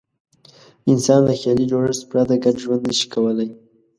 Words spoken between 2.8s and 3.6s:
نه شي کولای.